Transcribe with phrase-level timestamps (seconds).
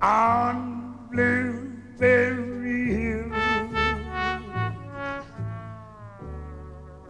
[0.00, 3.32] on Blueberry Hill.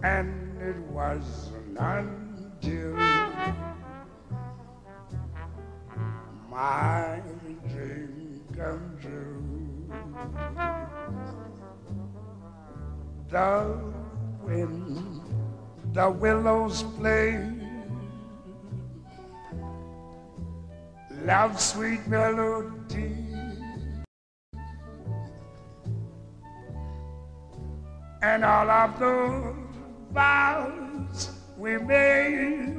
[0.03, 2.95] And it wasn't until
[6.51, 7.21] my
[7.69, 9.91] dream come true.
[13.29, 13.77] The
[14.43, 15.21] wind,
[15.93, 17.58] the willows play
[21.29, 23.15] love sweet melody.
[28.23, 29.55] And all of those
[30.11, 32.75] vows we made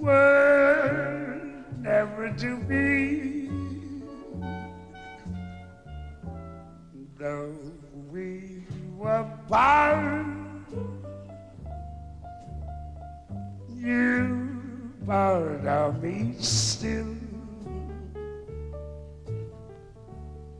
[0.00, 1.38] were
[1.76, 3.50] never to be.
[7.18, 7.54] Though
[8.10, 8.64] we
[8.96, 10.24] were part,
[13.76, 14.47] you
[15.10, 17.14] of me still.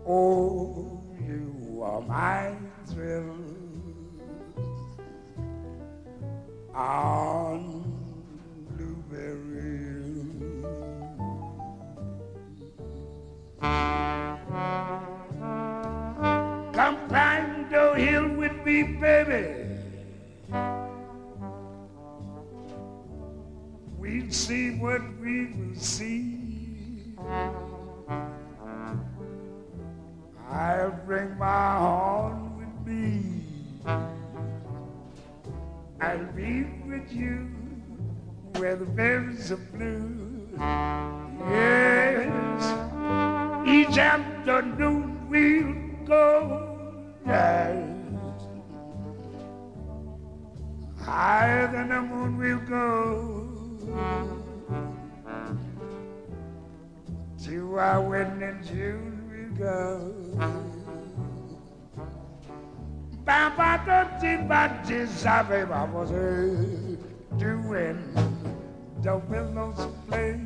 [0.07, 2.55] Oh, you are my
[2.87, 3.37] thrill
[6.75, 7.93] on
[8.71, 10.25] Blueberry.
[16.73, 19.68] Come climb the hill with me, baby.
[24.09, 27.15] We'll see what we will see.
[30.49, 33.45] I'll bring my horn with me.
[36.01, 37.51] I'll be with you
[38.57, 40.49] where the berries are blue.
[41.51, 42.65] Yes,
[43.69, 47.05] each afternoon we'll go.
[47.27, 47.85] Yes.
[50.99, 53.58] Higher than the moon we'll go.
[57.45, 60.13] To our wedding in June we'll go.
[63.25, 65.87] Bamba tutti batti sapeva
[67.39, 67.99] doing
[69.03, 70.41] the willows play.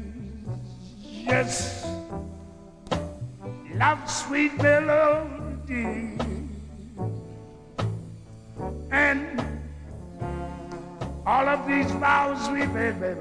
[1.00, 1.86] Yes,
[3.74, 6.18] love sweet melody.
[8.90, 9.51] And
[11.24, 13.20] all of these vows we made, baby,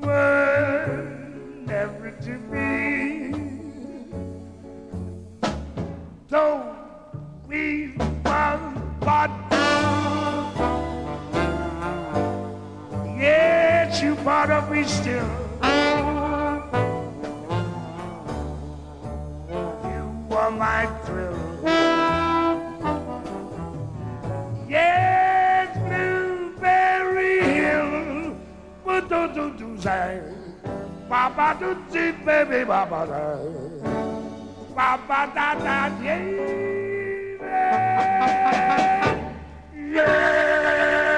[0.00, 1.08] were
[1.66, 3.32] never to be.
[6.28, 6.74] Though
[7.48, 9.30] we were but
[13.16, 15.45] Yes, you part of me still.
[29.86, 30.20] Say,
[31.08, 33.22] Papa do do baby, Papa da,
[34.74, 36.24] Papa da da yeah,
[39.94, 41.15] yeah.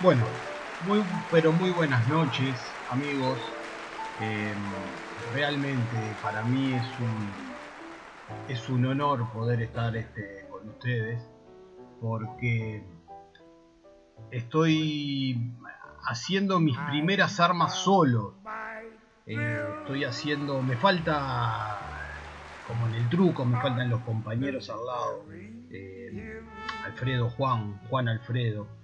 [0.00, 0.26] Bueno,
[0.80, 3.38] muy, pero muy buenas noches, amigos.
[4.18, 4.56] Eh,
[5.30, 7.54] realmente para mí es un,
[8.48, 11.22] es un honor poder estar este, con ustedes
[12.00, 12.82] porque
[14.30, 15.52] estoy
[16.04, 18.38] haciendo mis primeras armas solo.
[19.26, 21.78] Eh, estoy haciendo, me falta,
[22.66, 25.24] como en el truco, me faltan los compañeros al lado.
[25.70, 26.42] eh,
[26.86, 28.79] Alfredo Juan, Juan Alfredo.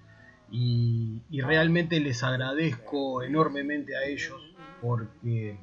[0.50, 4.40] Y, realmente les agradezco enormemente a ellos
[4.80, 5.58] porque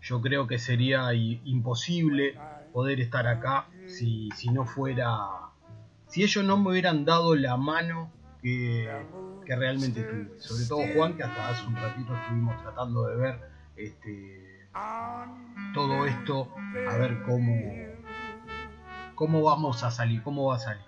[0.00, 2.34] yo creo que sería imposible
[2.72, 5.16] poder estar acá si, si no fuera,
[6.06, 8.10] si ellos no me hubieran dado la mano
[8.40, 8.88] que,
[9.44, 10.40] que realmente tuve.
[10.40, 13.40] Sobre todo Juan, que hasta hace un ratito estuvimos tratando de ver
[13.76, 14.68] este,
[15.74, 16.48] todo esto,
[16.88, 17.54] a ver cómo,
[19.14, 20.84] cómo vamos a salir, cómo va a salir.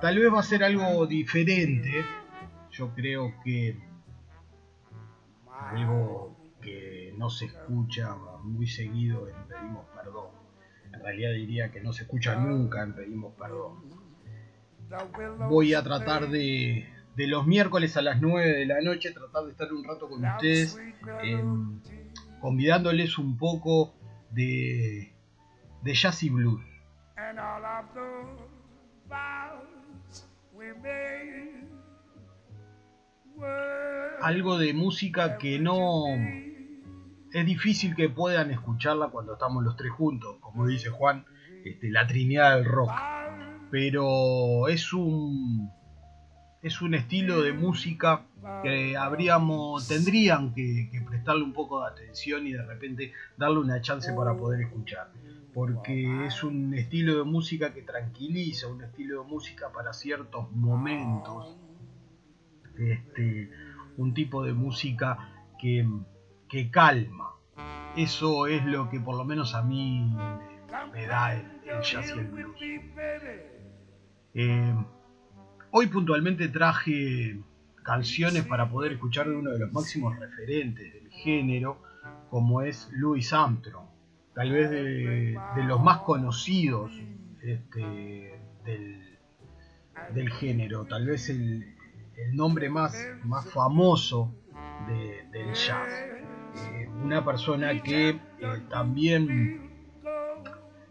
[0.00, 2.04] Tal vez va a ser algo diferente.
[2.70, 3.76] Yo creo que
[5.70, 8.14] algo que no se escucha
[8.44, 10.28] muy seguido en Pedimos Perdón.
[10.92, 13.82] En realidad diría que no se escucha nunca en Pedimos Perdón.
[15.48, 19.50] Voy a tratar de, de los miércoles a las 9 de la noche, tratar de
[19.50, 20.78] estar un rato con ustedes,
[21.22, 21.42] eh,
[22.40, 23.94] convidándoles un poco
[24.30, 25.12] de,
[25.82, 26.62] de jazz y blues.
[34.20, 36.06] Algo de música que no
[37.32, 41.24] es difícil que puedan escucharla cuando estamos los tres juntos, como dice Juan,
[41.64, 42.90] este, la Trinidad del rock.
[43.70, 45.70] Pero es un
[46.60, 48.26] es un estilo de música
[48.62, 54.12] que habríamos tendrían que, prestarle un poco de atención y de repente darle una chance
[54.12, 55.10] para poder escuchar
[55.58, 61.58] porque es un estilo de música que tranquiliza un estilo de música para ciertos momentos
[62.76, 63.50] este
[63.96, 65.18] un tipo de música
[65.58, 65.84] que,
[66.70, 67.34] calma.
[67.96, 70.14] Eso es lo que por lo menos a mí
[70.92, 72.56] me, da el, jazz y el blues.
[74.34, 74.74] Eh,
[75.72, 77.40] hoy puntualmente traje
[77.82, 81.82] canciones para poder escuchar de uno de los máximos referentes del género,
[82.30, 83.88] como es Louis Armstrong,
[84.38, 86.92] tal vez de, los más conocidos
[87.42, 88.40] este,
[90.14, 91.74] del género, tal vez el,
[92.34, 94.32] nombre más, más famoso
[94.86, 95.88] del jazz.
[96.72, 98.18] Eh, una persona que eh,
[98.70, 99.72] también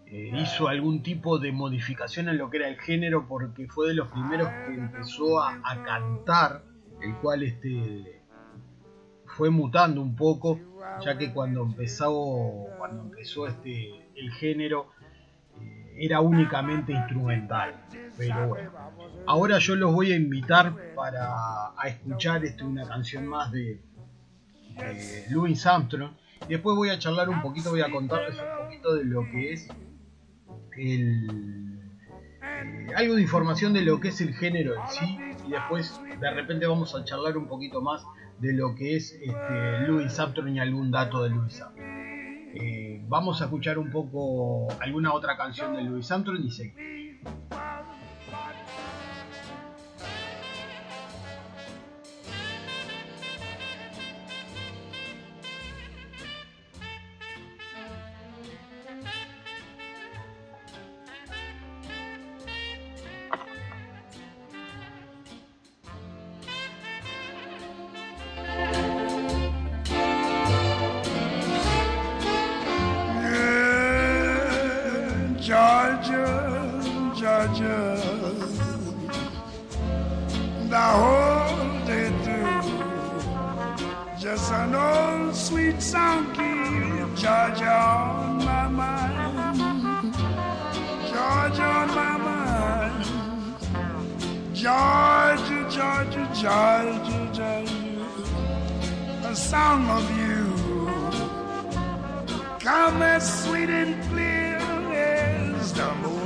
[0.08, 3.94] eh, hizo algún tipo de modificación en lo que era el género porque fue de
[3.94, 6.64] los primeros que empezó a, cantar,
[7.02, 8.22] el cual este,
[9.26, 10.60] fue mutando un poco,
[11.00, 14.92] ya que cuando empezó, cuando empezó este, el género
[15.98, 17.74] era únicamente instrumental.
[18.18, 18.72] Pero bueno,
[19.26, 23.82] ahora yo los voy a invitar para a escuchar este, una canción más de,
[25.32, 26.12] Louis Armstrong.
[26.48, 29.68] Después voy a charlar un poquito, voy a contarles un poquito de lo que es
[30.78, 31.28] eh,
[32.96, 36.68] algo de información de lo que es el género en sí y después de repente
[36.68, 38.06] vamos a charlar un poquito más
[38.40, 41.97] de lo que es este, Louis Armstrong y algún dato de Louis Armstrong.
[42.60, 46.50] Eh, vamos a escuchar un poco alguna otra canción de Louis Armstrong y
[76.08, 78.00] Georgia, Georgia,
[80.70, 82.62] the whole day through.
[84.18, 90.14] Just an old sweet song keeps Georgia on my mind,
[91.12, 93.06] Georgia on my mind,
[94.54, 97.74] Georgia, Georgia, Georgia, Georgia,
[99.26, 100.46] a song of you,
[102.62, 104.47] come as sweet and clear
[105.78, 106.18] seguimos.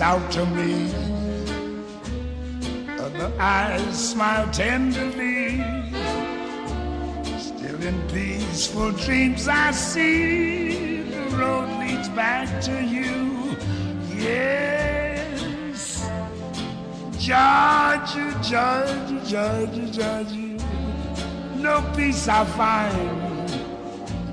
[0.00, 0.90] out to me.
[2.96, 5.62] The eyes smile tenderly.
[7.38, 13.56] Still in peaceful dreams, I see the road leads back to you.
[14.16, 16.08] Yes,
[17.18, 20.53] Georgia, Georgia, Georgia, Georgia.
[21.64, 23.48] No peace I find.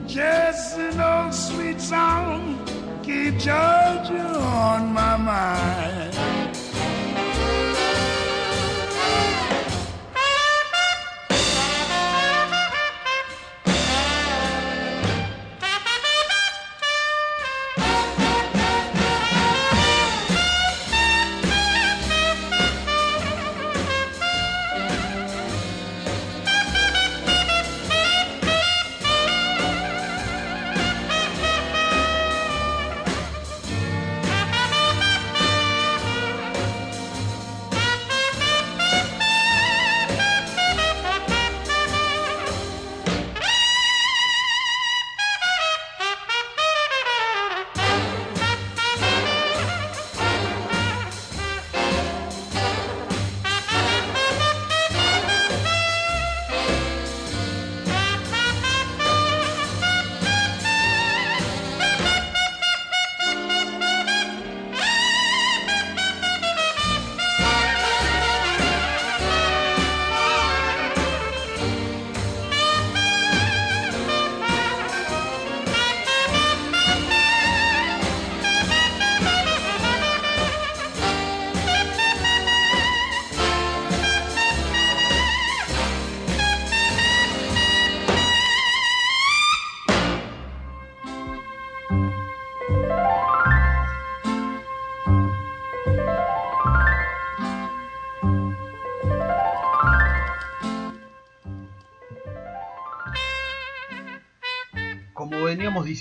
[0.06, 2.60] Just an old sweet song
[3.04, 6.51] keep Georgia on my mind.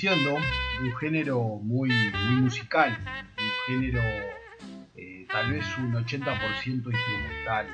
[0.09, 1.91] Un género muy,
[2.31, 2.97] musical,
[3.37, 4.01] un género
[4.97, 7.67] eh, tal vez un 80% instrumental.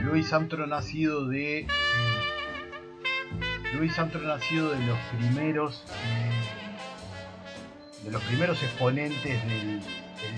[0.00, 1.66] Louis Armstrong ha sido de eh,
[3.74, 5.84] Louis Armstrong de los primeros
[8.02, 9.80] de los primeros exponentes del,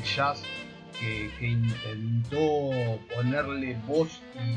[0.04, 0.42] jazz
[1.00, 4.54] que, que, intentó ponerle voz y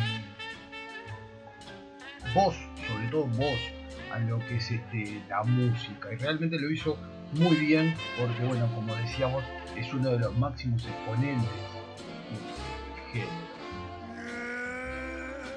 [2.33, 2.55] voz,
[2.87, 3.78] sobre todo voz
[4.11, 6.11] a lo que es este, la música.
[6.11, 6.97] Y realmente lo hizo
[7.33, 9.43] muy bien porque bueno como decíamos
[9.77, 11.49] es uno de los máximos exponentes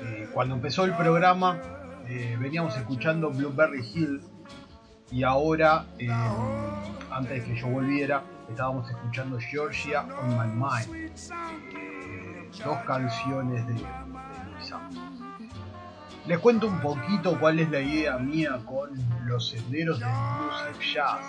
[0.03, 1.59] eh, cuando empezó el programa
[2.07, 4.21] eh, veníamos escuchando Blueberry Hill
[5.11, 6.11] y ahora eh,
[7.11, 11.11] antes de que yo volviera estábamos escuchando Georgia on My Mind
[12.65, 13.83] dos canciones de, de
[16.27, 18.91] les cuento un poquito cuál es la idea mía con
[19.27, 21.21] los senderos del blues y jazz,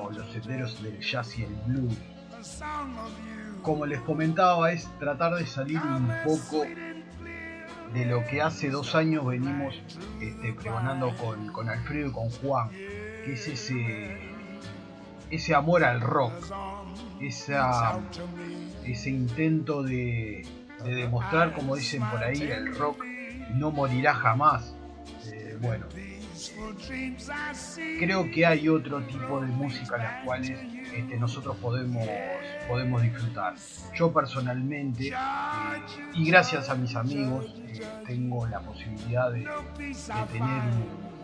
[0.00, 1.96] o los senderos del jazz y el blues.
[3.62, 6.64] Como les comentaba, es tratar de salir un poco
[7.94, 9.80] de lo que hace dos años venimos
[10.20, 14.18] este, pregonando con, con, Alfredo y con Juan, que es ese,
[15.30, 16.32] ese amor al rock,
[17.20, 18.00] esa,
[18.84, 20.44] ese intento de,
[20.82, 23.04] de demostrar, como dicen por ahí, el rock
[23.54, 24.74] no morirá jamás.
[25.32, 25.86] Eh, bueno,
[27.98, 30.58] creo que hay otro tipo de música las cuales
[30.94, 32.06] este, nosotros podemos,
[32.68, 33.54] podemos disfrutar.
[33.94, 35.14] Yo personalmente, eh,
[36.14, 39.48] y gracias a mis amigos, eh, tengo la posibilidad de,
[40.32, 40.62] tener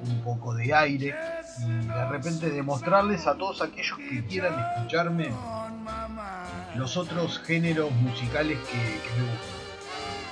[0.07, 1.15] un, poco de aire
[1.59, 5.29] y de repente demostrarles a todos aquellos que quieran escucharme
[6.75, 9.61] los otros géneros musicales que, que me gustan.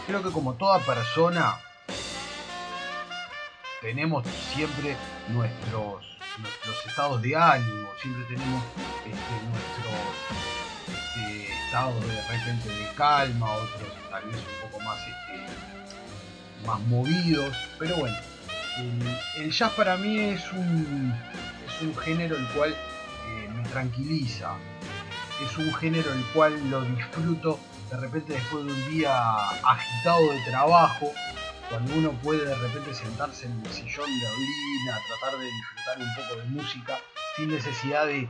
[0.07, 1.57] Creo que como toda persona
[3.81, 4.97] tenemos siempre
[5.29, 6.05] nuestros,
[6.39, 8.63] nuestros estados de ánimo, siempre tenemos
[9.05, 10.19] este, nuestros
[10.89, 17.57] este, estados de repente de calma, otros tal vez un poco más, este, más movidos,
[17.79, 18.17] pero bueno,
[19.37, 21.15] el, jazz para mí es un,
[21.67, 24.55] es un género el cual eh, me tranquiliza,
[25.45, 30.41] es un género el cual lo disfruto de repente después de un día agitado de
[30.43, 31.13] trabajo,
[31.71, 36.15] cuando uno puede de repente sentarse en el sillón de Aulina, tratar de disfrutar un
[36.15, 36.99] poco de música
[37.37, 38.29] sin necesidad de,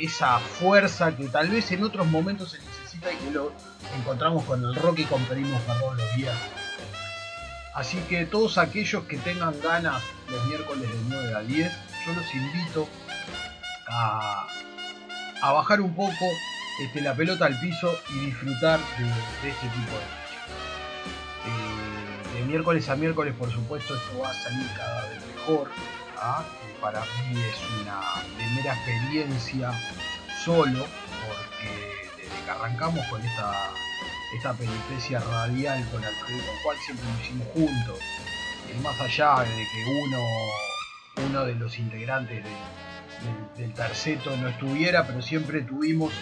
[0.00, 3.52] esa fuerza que tal vez en otros momentos se necesita y que lo
[3.98, 6.36] encontramos con el rock y con Pedimos Perdón los días.
[7.74, 11.72] Así que todos aquellos que tengan ganas los miércoles de 9 a 10,
[12.06, 12.88] yo los invito
[13.88, 14.46] a,
[15.42, 16.24] bajar un poco
[16.82, 19.92] este, la pelota al piso y disfrutar de, este tipo
[21.44, 21.77] de
[22.48, 25.70] miércoles a miércoles, por supuesto, esto va a salir cada vez mejor.
[26.16, 26.42] ¿ah?
[26.80, 28.00] Para mí es una
[28.36, 29.70] primera experiencia
[30.44, 30.86] solo,
[31.26, 33.70] porque desde que arrancamos con esta,
[34.34, 37.98] esta peripecia radial con Alfredo, cual siempre lo hicimos juntos,
[38.74, 40.24] y más allá de que uno,
[41.28, 42.44] uno de los integrantes
[43.58, 46.12] del terceto no estuviera, pero siempre tuvimos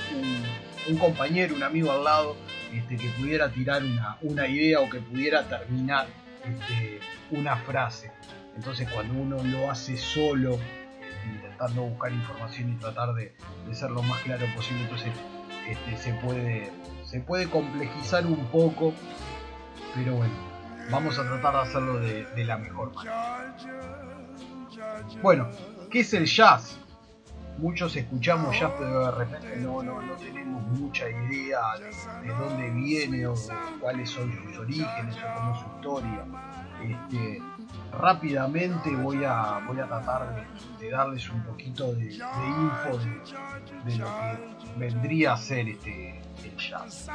[0.88, 2.36] un compañero, un amigo al lado
[2.72, 3.82] este, que pudiera tirar
[4.22, 6.06] una, idea o que pudiera terminar
[6.44, 8.12] este, una frase.
[8.56, 13.34] Entonces cuando uno lo hace solo, este, intentando buscar información y tratar de,
[13.72, 15.12] ser lo más claro posible, entonces
[15.98, 16.70] se, puede,
[17.04, 18.94] se puede complejizar un poco,
[19.94, 20.34] pero bueno,
[20.90, 23.56] vamos a tratar de hacerlo de, de la mejor manera.
[25.22, 25.48] Bueno,
[25.90, 26.78] ¿qué es el jazz?
[27.58, 31.60] Muchos escuchamos ya, pero de repente no, no, no tenemos mucha idea
[32.22, 33.34] de, dónde viene o
[33.80, 36.24] cuáles son sus orígenes o cómo es su historia.
[36.82, 37.42] Este,
[37.92, 40.46] rápidamente voy a, voy a tratar
[40.78, 42.98] de, darles un poquito de, info
[43.84, 47.08] de, lo que vendría a ser este, el jazz.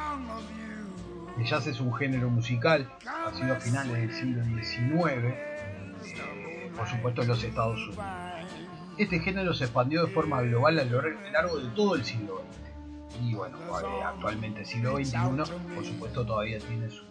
[1.38, 6.88] El jazz es un género musical, ha sido a finales del siglo XIX, eh, por
[6.88, 8.31] supuesto en los Estados Unidos
[9.04, 12.44] este género se expandió de forma global a lo largo de todo el siglo
[13.18, 13.24] XX.
[13.24, 13.58] Y bueno,
[14.06, 15.18] actualmente siglo XXI,
[15.76, 17.04] por supuesto, todavía tiene sus,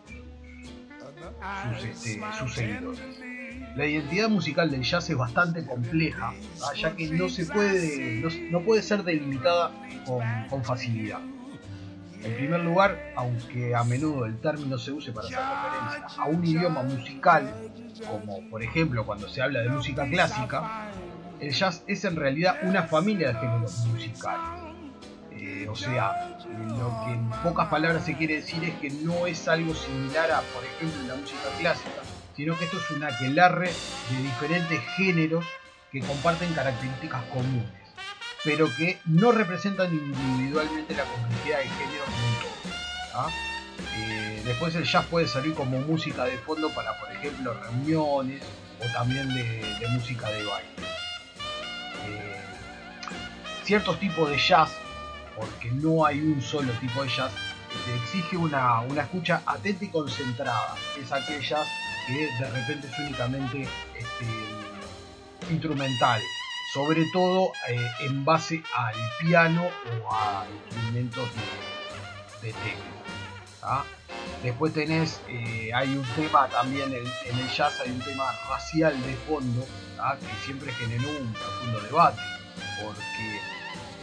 [1.85, 3.01] este, seguidores.
[3.77, 6.33] La identidad musical del jazz es bastante compleja,
[6.77, 9.71] ya que no se puede, no, puede ser delimitada
[10.07, 11.21] con, con facilidad.
[12.23, 16.45] En primer lugar, aunque a menudo el término se use para hacer referencia a un
[16.45, 17.51] idioma musical,
[18.07, 20.91] como por ejemplo cuando se habla de música clásica,
[21.41, 24.61] el jazz es en realidad una familia de géneros musicales.
[25.33, 26.37] Eh, o sea,
[26.69, 30.41] lo que en pocas palabras se quiere decir es que no es algo similar a,
[30.41, 32.03] por ejemplo, la música clásica,
[32.37, 33.71] sino que esto es un aquelarre
[34.11, 35.45] de diferentes géneros
[35.91, 37.71] que comparten características comunes,
[38.45, 43.31] pero que no representan individualmente la complejidad del género como
[43.97, 48.43] eh, después el jazz puede salir como música de fondo para, por ejemplo, reuniones
[48.81, 50.69] o también de, música de baile.
[52.09, 52.35] Eh,
[53.65, 54.71] ciertos tipos de jazz,
[55.37, 57.33] porque no hay un solo tipo de jazz,
[57.95, 60.75] exige una, escucha atenta y concentrada.
[61.01, 61.67] Es aquel jazz
[62.07, 66.21] que de repente es únicamente este, instrumental,
[66.75, 69.69] sobre todo eh, en base al piano
[70.03, 71.29] o a instrumentos
[72.43, 72.55] de, de
[74.43, 79.15] Después tenés, eh, hay un tema también en, el jazz, hay un tema racial de
[79.29, 79.67] fondo,
[80.19, 82.23] que siempre generó un profundo debate,
[82.83, 83.37] porque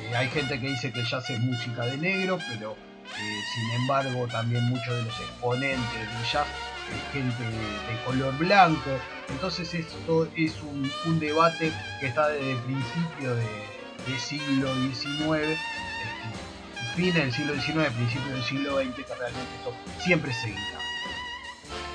[0.03, 3.81] eh, hay gente que dice que el jazz es música de negro, pero eh, sin
[3.81, 6.47] embargo también muchos de los exponentes del jazz
[6.93, 8.91] es gente de, color blanco,
[9.29, 15.59] entonces esto es un, debate que está desde el principio del siglo XIX
[16.97, 20.79] fin del siglo XIX, principio del siglo XX, que realmente esto siempre seguía.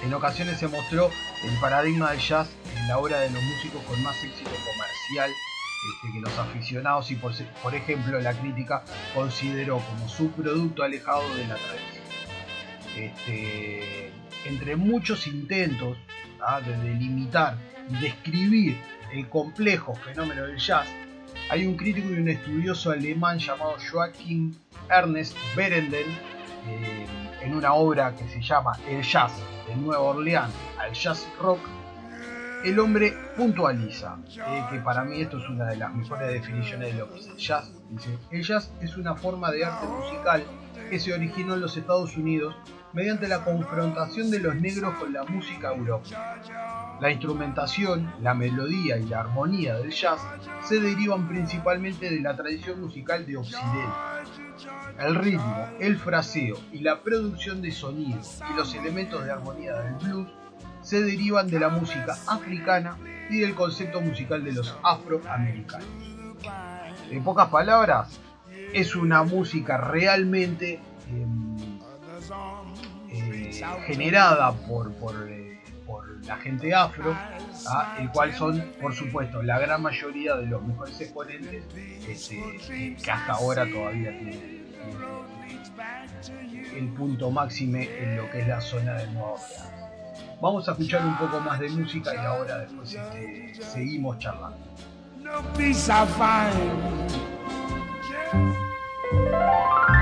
[0.04, 1.10] En ocasiones se mostró
[1.42, 6.12] el paradigma del jazz en la obra de los músicos con más éxito comercial este,
[6.12, 7.32] que los aficionados y por,
[7.64, 12.04] por, ejemplo la crítica consideró como su producto alejado de la tradición.
[12.96, 14.12] Este,
[14.44, 15.98] entre muchos intentos
[16.40, 16.60] ¿ah?
[16.60, 17.56] de delimitar
[17.90, 18.80] y describir
[19.12, 20.86] el complejo fenómeno del jazz,
[21.52, 24.54] hay un crítico y un estudioso alemán llamado Joachim
[24.88, 26.06] Ernest Berenden
[26.66, 27.06] eh,
[27.42, 29.32] en una obra que se llama El Jazz
[29.68, 31.60] de Nueva Orleans al Jazz Rock,
[32.64, 37.00] el hombre puntualiza eh, que para mí esto es una de las mejores definiciones de
[37.00, 37.70] lo que es el jazz.
[37.90, 40.42] Dice, el jazz es una forma de arte musical
[40.88, 42.56] que se originó en los Estados Unidos
[42.92, 46.98] mediante la confrontación de los negros con la música europea.
[47.00, 50.20] La instrumentación, la melodía y la armonía del jazz
[50.64, 53.88] se derivan principalmente de la tradición musical de Occidente.
[54.98, 59.94] El ritmo, el fraseo y la producción de sonido y los elementos de armonía del
[59.94, 60.28] blues
[60.82, 62.96] se derivan de la música africana
[63.30, 65.86] y del concepto musical de los afroamericanos.
[67.10, 68.20] En pocas palabras,
[68.72, 71.51] es una música realmente em,
[73.86, 77.16] generada por, por, eh, por, la gente afro,
[77.98, 81.64] el cual son, por supuesto, la gran mayoría de los mejores exponentes
[82.08, 84.62] este, que hasta ahora todavía tienen
[86.76, 89.72] el punto máxime en lo que es la zona de Nueva Orleans.
[90.40, 94.58] Vamos a escuchar un poco más de música y ahora después este, seguimos charlando.
[99.22, 100.01] the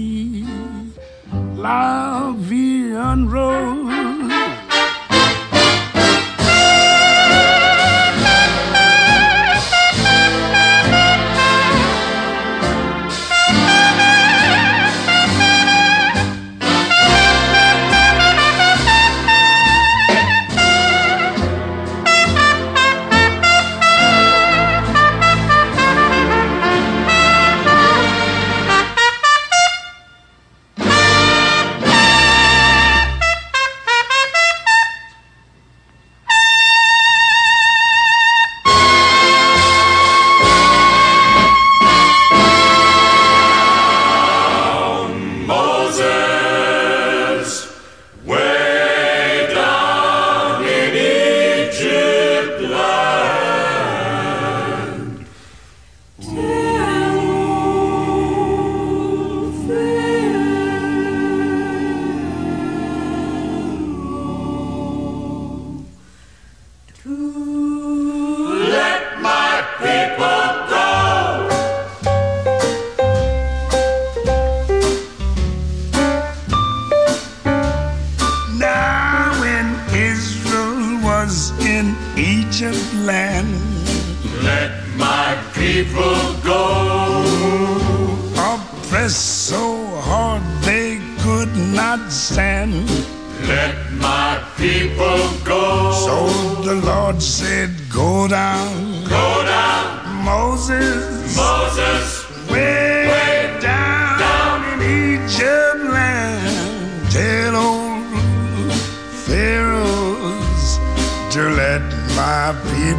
[1.61, 2.93] la vie
[3.29, 3.80] rose.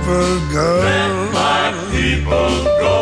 [0.03, 0.81] people go.
[0.83, 2.51] Let my people
[2.83, 2.97] go.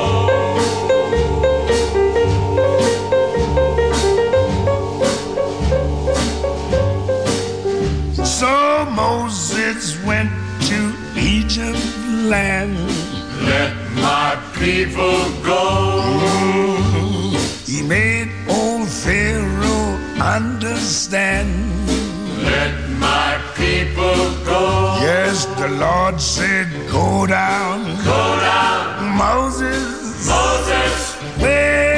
[8.24, 10.30] So Moses went
[10.68, 11.80] to Egypt
[12.28, 12.76] land.
[13.42, 15.62] Let my people go.
[17.66, 21.48] He made old Pharaoh understand.
[22.42, 24.96] Let my people go.
[25.02, 28.80] Yes, the Lord said Por ejemplo, entre
[29.50, 31.89] sus características salientes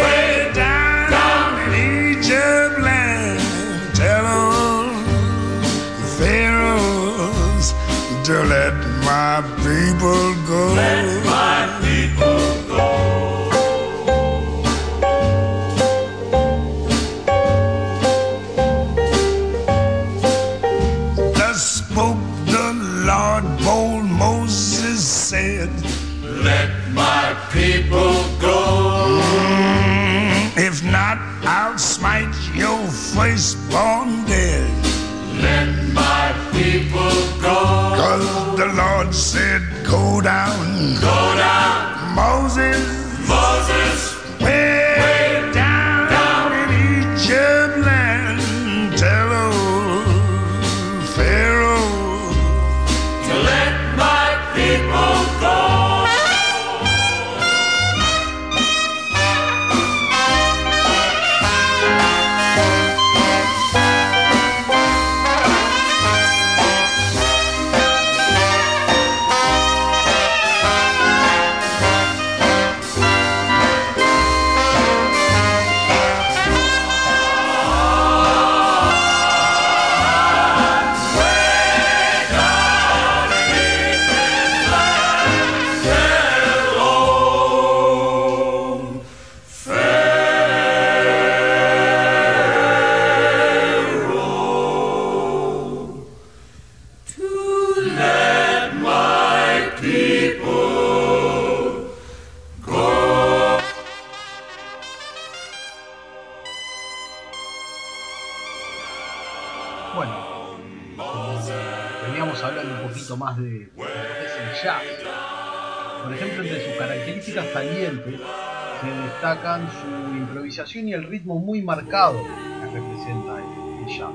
[120.52, 124.14] improvisación y el ritmo muy marcado que representa el, jazz.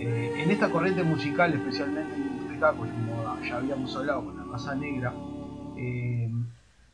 [0.00, 4.44] Eh, en esta corriente musical, especialmente en el espectáculo, como ya habíamos hablado con la
[4.44, 5.12] raza negra,
[5.76, 6.28] eh,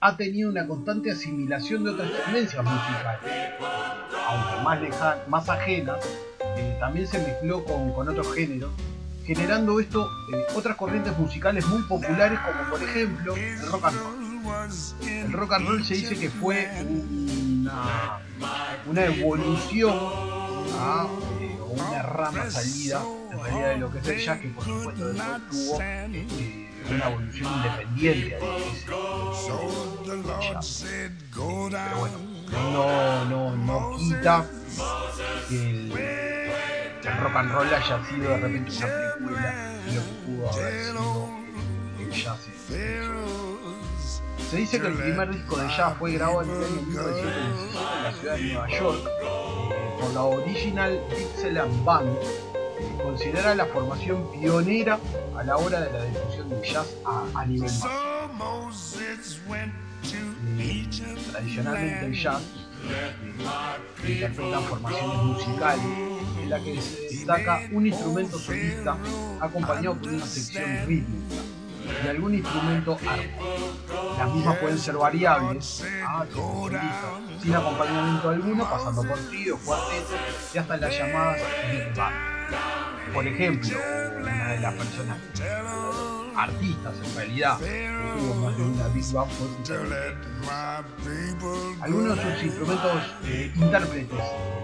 [0.01, 3.55] ha tenido una constante asimilación de otras tendencias musicales,
[4.29, 5.99] aunque más, más ajenas,
[6.57, 8.71] eh, también se mezcló con, con otros géneros
[9.25, 14.25] generando esto eh, otras corrientes musicales muy populares como por ejemplo el rock and roll.
[15.09, 16.69] El rock and roll se dice que fue
[18.87, 19.95] una, evolución
[21.41, 24.65] eh, o una rama salida en realidad de lo que es el jazz que por
[24.65, 28.41] supuesto después tuvo eh, una evolución independiente a
[30.15, 30.85] lo jazz.
[31.35, 32.19] Pero bueno,
[32.53, 34.47] no, no, no quita
[35.49, 35.93] que el
[37.05, 39.41] el rock and roll haya sido de repente una película
[39.85, 41.29] de lo pudo haber sido
[41.99, 42.41] el jazz.
[44.55, 47.35] Se dice que el primer disco de jazz fue grabado en el año 1917
[47.97, 49.09] en la ciudad de Nueva York
[50.01, 55.01] por la Original Dixieland Band, eh, considerada la formación pionera
[55.37, 58.71] a la hora de la difusión del jazz a, nivel máximo.
[60.61, 60.87] Eh,
[61.33, 62.43] tradicionalmente el jazz
[64.05, 65.85] eh, interpreta formaciones musicales
[66.41, 68.97] en la que destaca un instrumento solista
[69.41, 71.44] acompañado por una sección rítmica
[72.05, 73.45] y algún instrumento armónico.
[74.19, 76.25] Las mismas pueden ser variables, ah,
[77.43, 80.21] sin acompañamiento alguno, pasando por tríos, cuartetos
[80.55, 81.41] y hasta las llamadas
[81.71, 82.15] big band.
[83.13, 83.79] Por ejemplo,
[84.21, 85.19] una de las personas
[86.37, 89.49] artistas en realidad tuvo más de una big band fue
[91.81, 92.93] Algunos de sus instrumentos
[93.27, 94.21] eh, intérpretes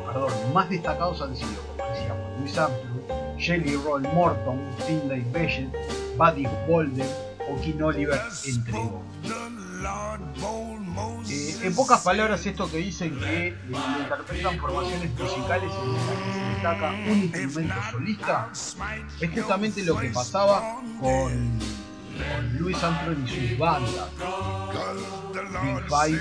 [0.07, 5.70] perdón, más destacados han sido, como decíamos, Louis Armstrong, Jelly Roll Morton, Finlay Bechet,
[6.16, 8.81] Buddy Bolden o King Oliver, entre.
[11.29, 13.57] Eh, en pocas palabras, esto que dicen que eh,
[14.01, 18.49] interpretan formaciones musicales en las que se destaca un instrumento solista,
[19.21, 24.09] es justamente lo que pasaba con, con Louis Armstrong y sus bandas.
[25.63, 26.21] Big Five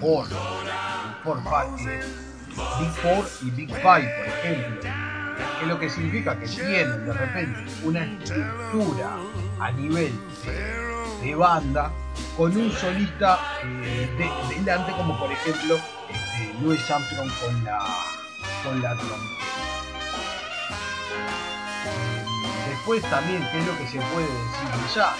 [0.00, 0.26] Four.
[1.22, 1.38] Four,
[2.78, 4.90] Big Four y Big Five, por ejemplo.
[5.60, 9.16] Que lo que significa que tienen de repente una estructura
[9.62, 10.12] a nivel
[11.22, 11.92] de, banda
[12.36, 17.78] con un solista eh, de, delante, como por ejemplo este, Louis Armstrong con la,
[18.64, 19.22] con la trompeta.
[22.68, 25.14] Después también, ¿qué es lo que se puede decir ya?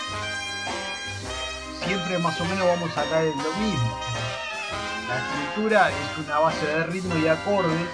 [1.87, 4.01] Siempre más o menos vamos a caer en lo mismo
[5.09, 7.89] la estructura es una base de ritmo y acordes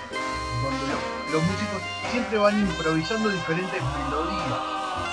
[0.62, 4.60] donde los, músicos siempre van improvisando diferentes melodías.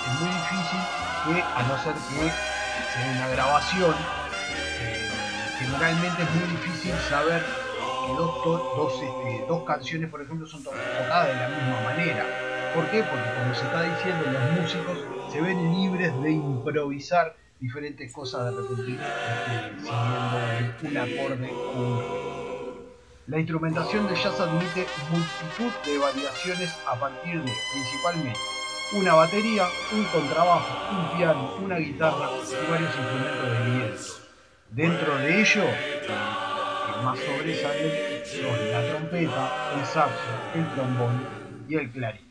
[0.05, 0.79] Es muy difícil
[1.25, 2.29] que, a no ser que
[2.93, 3.95] sea una grabación,
[4.81, 5.09] eh,
[5.59, 11.27] generalmente es muy difícil saber que dos, dos, este, dos canciones, por ejemplo, son tocadas
[11.27, 12.25] de la misma manera.
[12.75, 13.03] ¿Por qué?
[13.03, 14.97] Porque como se está diciendo, los músicos
[15.31, 21.53] se ven libres de improvisar diferentes cosas de repente este, siguiendo un acorde
[23.27, 28.54] La instrumentación de jazz admite multitud de variaciones a partir de principalmente
[28.93, 34.03] una batería, un contrabajo, un piano, una guitarra y varios instrumentos de viento.
[34.71, 37.91] Dentro de ello, el más sobresalen
[38.25, 41.27] son la trompeta, el saxo, el trombón
[41.67, 42.25] y el clarinete.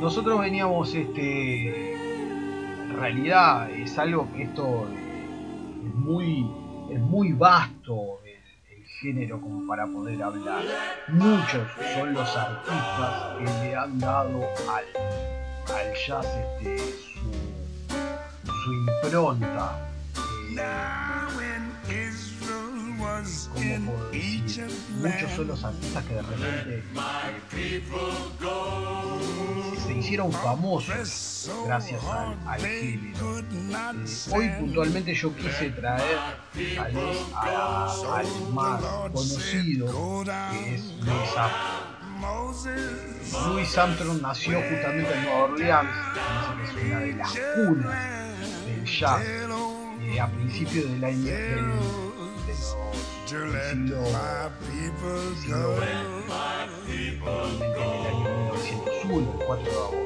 [0.00, 1.96] Nosotros veníamos este,
[2.98, 4.88] realidad es algo que esto
[5.86, 6.50] es muy,
[6.90, 8.17] es muy vasto
[9.00, 10.62] género como para poder hablar.
[11.08, 14.84] Muchos son los artistas que le han dado al,
[15.74, 16.78] al jazz este,
[17.14, 19.84] su, su impronta.
[23.54, 24.66] ¿Cómo puedo decir?
[25.00, 26.84] Muchos son los artistas que de repente
[29.86, 32.64] se hicieron famosos gracias al, al.
[32.64, 33.14] Eh,
[34.30, 36.18] hoy puntualmente yo quise traer
[36.76, 41.98] tal vez a, al más conocido que es Louis Armstrong.
[43.48, 45.90] Louis Armstrong nació justamente en Nueva Orleans,
[46.56, 49.22] que es una de las cunas del jazz,
[50.00, 52.07] eh, a principios del año del
[57.30, 59.98] en el año 1901, el 4 de agosto.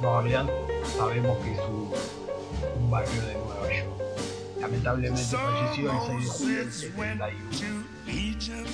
[0.00, 0.50] Nueva Orleans
[0.96, 1.92] sabemos que es un,
[2.76, 4.02] un barrio de Nueva York.
[4.60, 8.68] Lamentablemente falleció el 6 de julio del 71.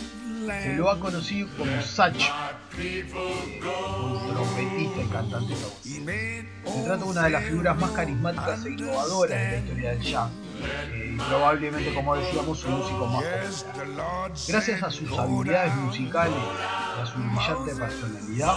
[0.49, 2.31] Se lo ha conocido como Satch,
[2.79, 6.49] eh, un trompetista y cantante estadounidense.
[6.65, 10.01] Se trata de una de las figuras más carismáticas e innovadoras de la historia del
[10.01, 10.31] jazz.
[10.61, 14.33] Eh, probablemente, como decíamos, su músico más popular.
[14.49, 18.57] Gracias a sus habilidades musicales y a su brillante personalidad,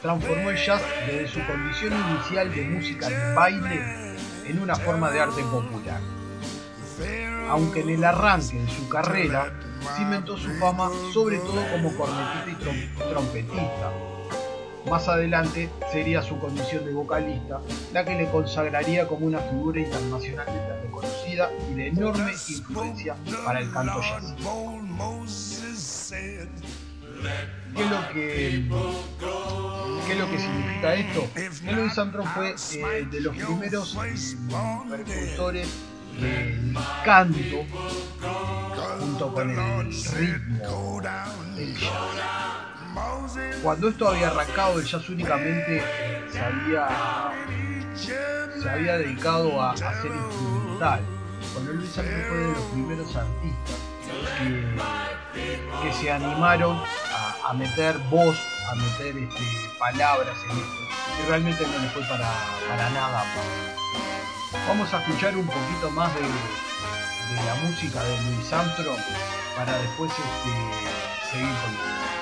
[0.00, 4.16] transformó el jazz desde su condición inicial de música de baile
[4.46, 6.00] en una forma de arte popular.
[7.48, 9.52] Aunque en el arranque de su carrera
[9.96, 13.92] cimentó su fama sobre todo como cornetista y trompetista,
[14.90, 17.60] más adelante sería su condición de vocalista
[17.92, 23.72] la que le consagraría como una figura internacionalmente reconocida y de enorme influencia para el
[23.72, 24.34] canto jazz.
[27.74, 28.68] ¿Qué es lo que,
[30.06, 31.28] qué es lo que significa esto?
[31.70, 33.96] Louis Armstrong fue eh, de los primeros
[34.90, 35.68] precursores
[36.20, 37.64] del canto
[38.98, 41.00] junto con el ritmo
[41.56, 42.71] del jazz.
[43.62, 45.82] Cuando esto había arrancado, el jazz únicamente
[46.30, 47.32] se había,
[47.96, 51.00] se había dedicado a, hacer instrumental.
[51.52, 53.76] Cuando Luis Armstrong fue de los primeros artistas
[55.82, 56.80] que, se animaron
[57.48, 58.36] a, meter voz,
[58.70, 59.42] a meter este,
[59.78, 60.82] palabras en esto.
[61.22, 62.28] Y realmente no le fue para,
[62.68, 63.24] para nada.
[64.68, 69.00] Vamos a escuchar un poquito más de, la música de Luis Armstrong
[69.56, 72.21] para después este, seguir con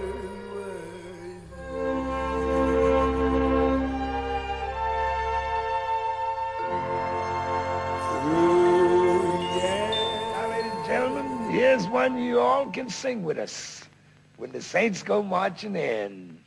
[11.91, 13.83] one you all can sing with us
[14.37, 16.40] when the saints go marching in.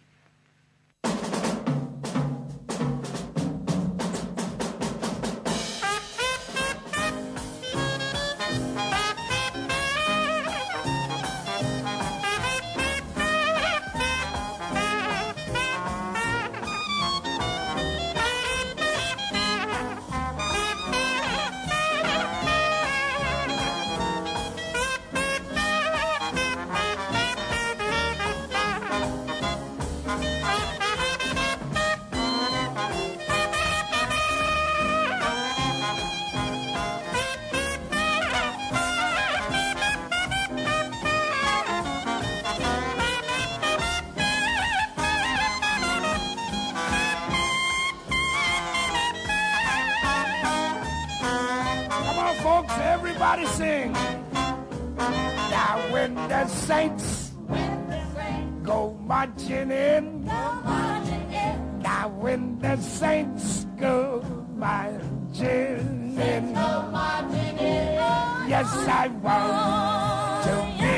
[68.55, 70.97] Yes I want to be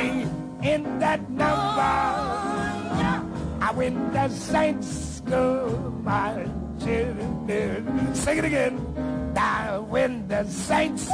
[0.73, 1.97] in that number.
[3.67, 5.73] I when the saints go
[6.05, 7.17] marching
[7.49, 8.77] in, sing it again.
[9.33, 11.09] Now when the saints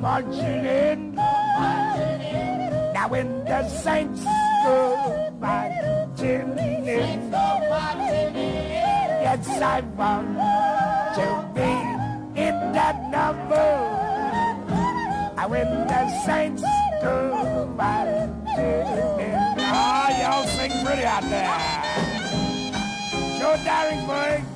[0.00, 1.14] marching in.
[2.96, 4.24] Now when the saints
[4.64, 4.78] go
[5.38, 6.56] marching
[6.96, 7.30] in.
[9.26, 10.28] Yes, I want
[11.18, 11.26] to
[11.56, 11.72] be
[12.40, 13.95] in that number.
[15.46, 16.62] Now when the saints
[17.00, 19.54] go marching in.
[19.60, 21.54] Ah, y'all sing pretty out there.
[23.38, 24.42] Joe Daringburg.
[24.42, 24.55] Come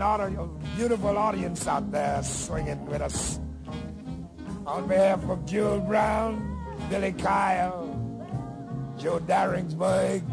[0.00, 0.46] An audio,
[0.76, 3.38] beautiful audience out there swinging with us.
[4.64, 6.40] On behalf of Jewel Brown,
[6.88, 7.84] Billy Kyle,
[8.96, 10.24] Joe Daringsburg,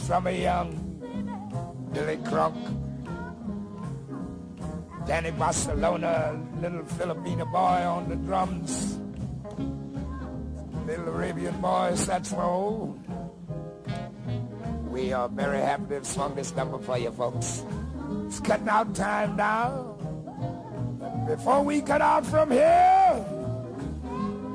[0.00, 0.72] Summer Young,
[1.92, 2.56] Billy Crunk,
[5.06, 8.98] Danny Barcelona, little Filipino boy on the drums,
[10.86, 13.04] little Arabian boy saxophone.
[14.88, 17.62] We are very happy to have swung this number for you folks.
[18.26, 19.96] It's cutting out time now.
[21.28, 23.24] Before we cut out from here,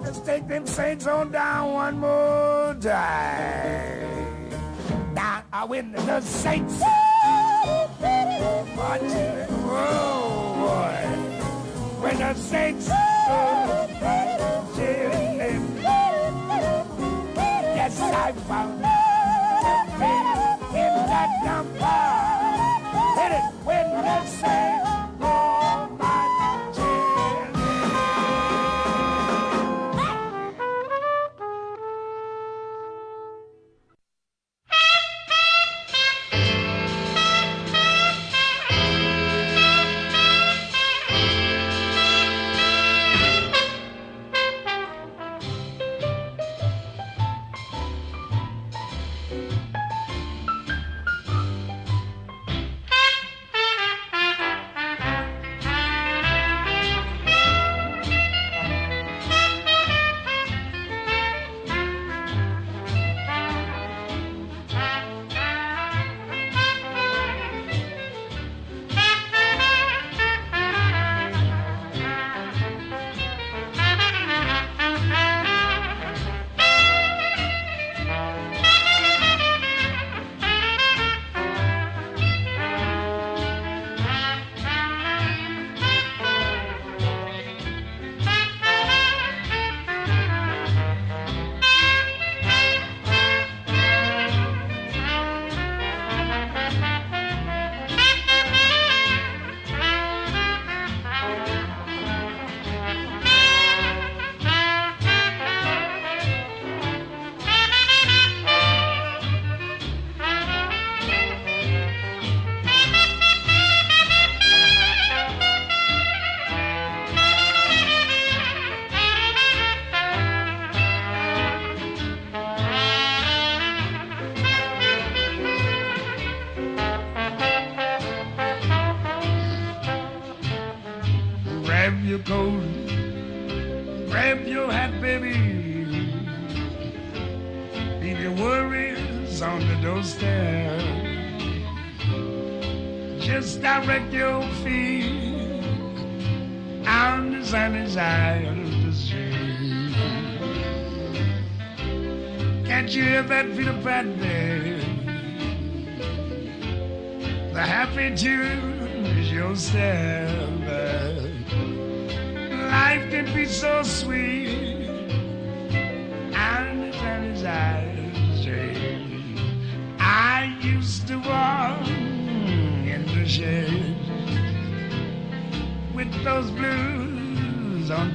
[0.01, 4.49] let's take them saints on down one more time.
[5.13, 6.82] Now I win the saints.
[6.82, 7.88] Whoa,
[10.59, 11.07] boy.
[12.01, 12.89] When the saints.
[17.78, 18.82] Yes, I found
[20.76, 22.01] in that number.
[23.22, 23.51] Hit it
[24.04, 24.80] when the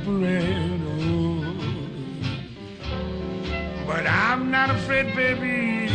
[0.08, 1.52] Oh.
[3.86, 5.90] But I'm not afraid, baby.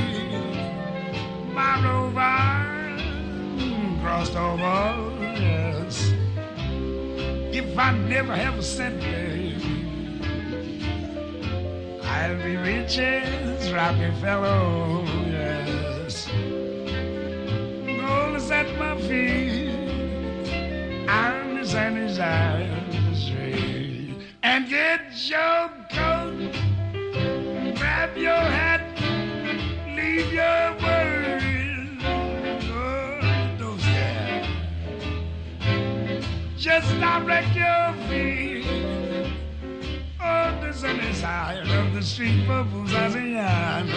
[1.54, 3.00] My rover
[4.02, 6.12] crossed over, yes.
[7.56, 9.56] If I never have a cent, baby,
[12.04, 16.28] I'll be rich as Rockefeller, yes.
[17.86, 19.72] Gold is at my feet,
[21.72, 23.01] sunny side of the street.
[24.54, 26.52] And get your coat,
[27.78, 28.82] grab your hat,
[29.96, 32.04] leave your worries.
[32.70, 34.44] Oh, don't stare.
[36.58, 38.66] Just direct your feet
[40.20, 43.88] oh, on the sunny side of the street for Buzazian.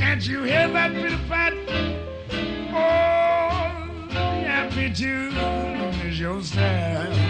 [0.00, 1.52] Can't you hear that of fat?
[2.72, 4.08] Oh,
[4.40, 5.36] happy tune
[6.06, 7.27] is your style.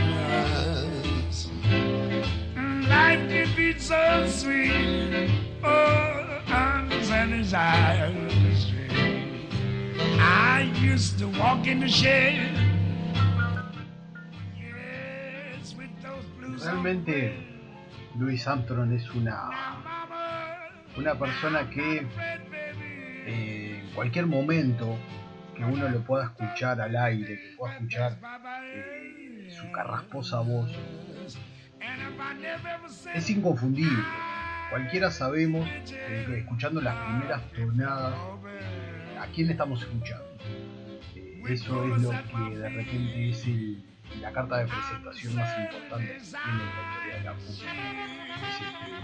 [3.08, 5.30] Life can be so sweet.
[5.64, 6.40] Oh,
[7.42, 8.92] side of the street.
[10.20, 12.52] I used to walk in the shade.
[14.60, 17.32] Yes, with those blues Realmente
[18.18, 19.48] Louis Armstrong es una,
[20.98, 22.06] una persona que
[23.26, 24.98] eh, en cualquier momento
[25.56, 28.18] que uno lo pueda escuchar al aire, que pueda escuchar
[28.66, 30.70] eh, su carrasposa voz,
[33.14, 34.04] es inconfundible.
[34.70, 38.14] Cualquiera sabemos, eh, que escuchando las primeras tonadas,
[39.18, 40.26] a quién estamos escuchando.
[41.14, 43.46] Eh, eso es lo que de repente es
[44.20, 47.70] la carta de presentación más importante que tiene la historia de la música.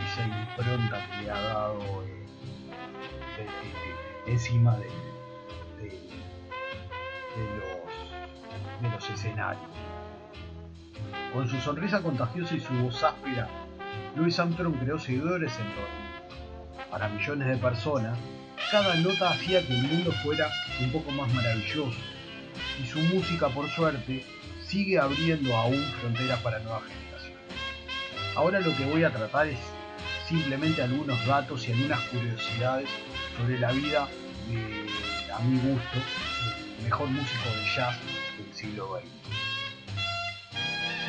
[0.05, 2.27] Esa impronta que le ha dado eh,
[4.27, 4.89] encima de
[8.91, 9.94] los escenarios.
[11.33, 13.49] Con su sonrisa contagiosa y su voz áspera,
[14.17, 16.89] Louis Armstrong creó seguidores en todo.
[16.91, 18.17] Para millones de personas,
[18.71, 20.49] cada nota hacía que el mundo fuera
[20.81, 21.99] un poco más maravilloso.
[22.83, 24.25] Y su música, por suerte,
[24.67, 27.43] sigue abriendo aún fronteras para nuevas generaciones.
[28.37, 29.59] Ahora lo que voy a tratar es
[30.29, 32.89] simplemente algunos datos y algunas curiosidades
[33.37, 34.09] sobre la vida
[34.49, 34.87] de,
[35.33, 35.99] a mi gusto,
[36.79, 37.97] el mejor músico de jazz
[38.39, 39.24] del siglo XX.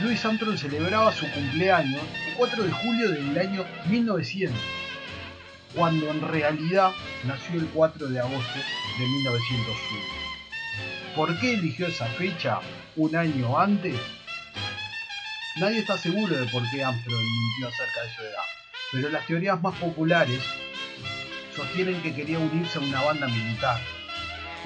[0.01, 4.57] Louis Armstrong celebraba su cumpleaños el 4 de julio del año 1900,
[5.73, 6.91] cuando en realidad
[7.23, 8.59] nació el 4 de agosto
[8.99, 10.03] de 1901.
[11.15, 12.59] ¿Por qué eligió esa fecha
[12.97, 13.95] un año antes?
[15.57, 18.43] Nadie está seguro de por qué Armstrong mintió acerca de su edad,
[18.91, 20.41] pero las teorías más populares
[21.55, 23.79] sostienen que quería unirse a una banda militar,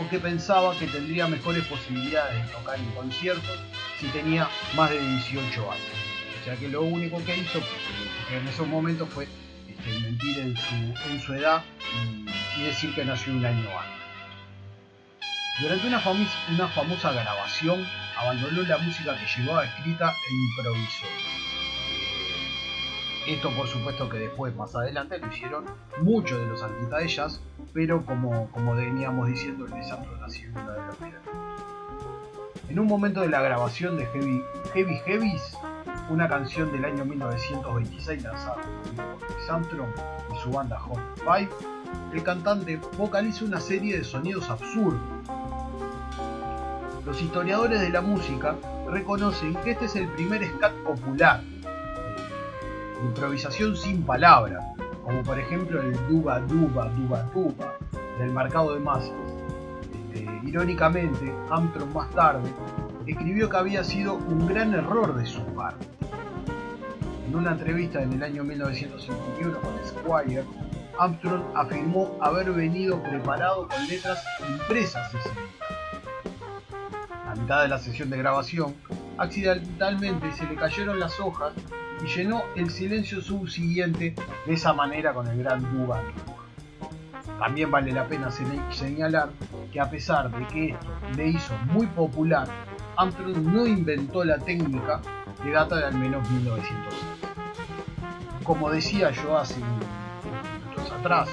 [0.04, 3.60] o que pensaba que tendría mejores posibilidades de tocar en conciertos
[4.00, 5.84] si tenía más de 18 años.
[6.42, 7.60] O sea que lo único que hizo
[8.32, 9.28] en esos momentos fue
[9.68, 10.56] este, mentir en
[11.22, 11.64] su, edad
[12.58, 14.00] y, decir que nació un año antes.
[15.62, 16.02] Durante una,
[16.50, 17.86] una famosa grabación
[18.18, 21.06] abandonó la música que llevaba escrita e improvisó.
[23.28, 25.66] Esto por supuesto que después, más adelante, lo hicieron
[26.02, 27.42] muchos de los artistas de jazz,
[27.74, 31.49] pero como, como veníamos diciendo, el desastre nació en una de los primeros.
[32.70, 34.44] En un momento de la grabación de Heavy,
[34.76, 35.58] Heavy Heavies,
[36.08, 39.90] una canción del año 1926 lanzada por Louis Armstrong
[40.32, 41.50] y su banda Hot Five,
[42.14, 45.02] el cantante vocaliza una serie de sonidos absurdos.
[47.08, 48.56] Los historiadores de la música
[48.88, 51.42] reconocen que este es el primer scat popular,
[53.04, 54.64] improvisación sin palabras,
[55.04, 57.74] como por ejemplo el duba duba duba duba
[58.20, 59.29] del mercado de masas.
[60.44, 62.50] Irónicamente, Armstrong más tarde
[63.06, 65.88] escribió que había sido un gran error de su parte.
[67.28, 70.44] En una entrevista en el año 1951 con Squire,
[70.98, 75.40] Armstrong afirmó haber venido preparado con letras impresas ese día.
[77.28, 78.76] A mitad de la sesión de grabación,
[79.18, 81.54] accidentalmente se le cayeron las hojas
[82.04, 84.16] y llenó el silencio subsiguiente
[84.46, 86.06] de esa manera con el gran Dugan.
[87.40, 88.30] También vale la pena
[88.70, 89.30] señalar
[89.72, 92.48] que a pesar de que esto le hizo muy popular,
[92.98, 95.02] Armstrong no inventó la técnica
[95.42, 97.00] que data de al menos 1906.
[98.44, 101.30] Como decía yo hace minutos atrás,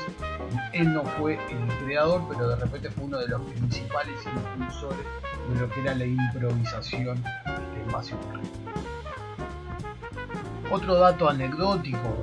[0.73, 5.07] él no fue el creador, pero de repente fue uno de los principales impulsores
[5.49, 8.15] de lo que era la improvisación en base
[10.71, 12.17] Otro dato anecdótico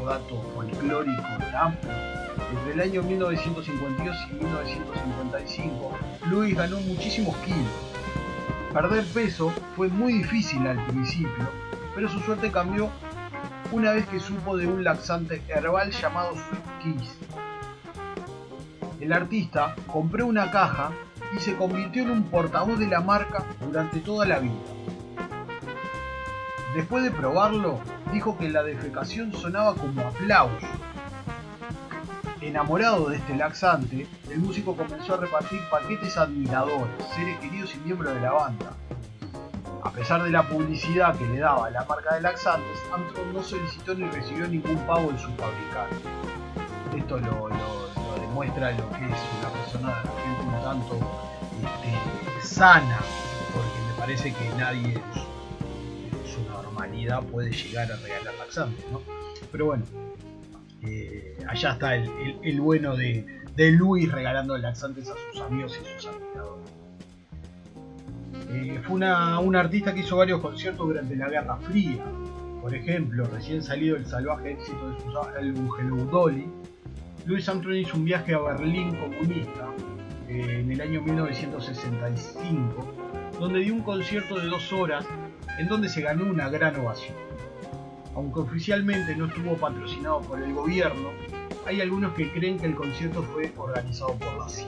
[0.00, 2.17] o dato folclórico de Armstrong
[2.50, 5.98] entre el año 1952 y 1955,
[6.30, 7.72] Luis ganó muchísimos kilos.
[8.72, 11.48] Perder peso fue muy difícil al principio,
[11.94, 12.90] pero su suerte cambió
[13.70, 17.18] una vez que supo de un laxante herbal llamado Sweet Kiss.
[19.00, 20.90] El artista compró una caja
[21.36, 24.54] y se convirtió en un portavoz de la marca durante toda la vida.
[26.74, 27.80] Después de probarlo,
[28.12, 30.66] dijo que la defecación sonaba como aplauso
[32.48, 38.14] Enamorado de este laxante, el músico comenzó a repartir paquetes admiradores, seres queridos y miembros
[38.14, 38.72] de la banda.
[39.82, 43.94] A pesar de la publicidad que le daba la marca de laxantes, Armstrong no solicitó
[43.94, 46.08] ni recibió ningún pago en su fabricante.
[46.96, 47.50] Esto lo,
[48.18, 50.02] demuestra lo que es una persona
[50.46, 50.98] un tanto
[51.62, 52.98] este, sana,
[53.52, 59.02] porque me parece que nadie en su, normalidad puede llegar a regalar laxantes, ¿no?
[59.52, 59.84] Pero bueno,
[60.82, 63.24] eh, allá está el, bueno de,
[63.72, 66.70] Luis regalando laxantes a sus amigos y sus admiradores.
[68.50, 72.04] Eh, fue una, un artista que hizo varios conciertos durante la Guerra Fría.
[72.62, 76.46] Por ejemplo, recién salido el salvaje éxito de su álbum Hello Dolly,
[77.26, 79.68] Louis Armstrong hizo un viaje a Berlín comunista
[80.28, 82.94] eh, en el año 1965,
[83.38, 85.04] donde dio un concierto de dos horas
[85.58, 87.27] en donde se ganó una gran ovación
[88.18, 91.10] aunque oficialmente no estuvo patrocinado por el gobierno,
[91.64, 94.66] hay algunos que creen que el concierto fue organizado por la CIA.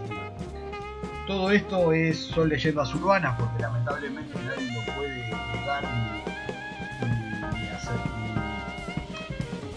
[1.26, 5.16] Todo esto es, son leyendas urbanas porque lamentablemente nadie lo puede
[5.52, 5.82] negar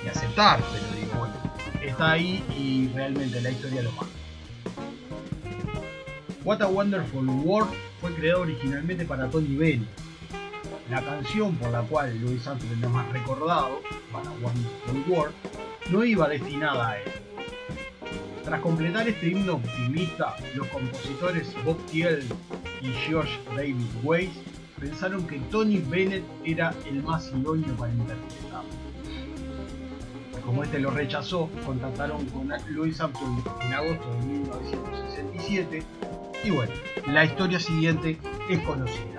[0.04, 1.28] ni, aceptar, pero digo,
[1.82, 4.08] está ahí y realmente la historia lo mata.
[6.44, 10.03] What a Wonderful World fue creado originalmente para Tony Bennett,
[10.90, 13.82] la canción por la cual Louis Armstrong es más recordado,
[14.12, 15.36] para Wonderful World,
[15.90, 17.12] no iba destinada a él.
[18.44, 22.24] Tras completar este himno optimista, los compositores Bob Thiel
[22.82, 24.32] y George David Weiss
[24.80, 28.70] pensaron que Tony Bennett era el más idóneo para interpretarlo.
[30.46, 35.84] Como este lo rechazó, contactaron con Louis Armstrong en agosto de 1967
[36.44, 36.74] y bueno,
[37.08, 38.20] la historia siguiente
[38.50, 39.13] es conocida.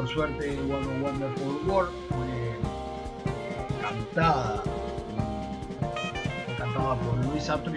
[0.00, 2.56] Por suerte, One Wonderful World fue
[3.82, 4.62] cantada,
[6.56, 7.76] cantada por Luis Armstrong.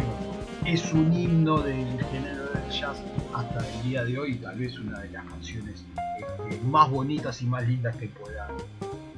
[0.66, 3.04] Es un himno del género del jazz
[3.36, 5.84] hasta el día de hoy, tal vez una de las canciones
[6.18, 8.56] este, más bonitas y más lindas que puedan,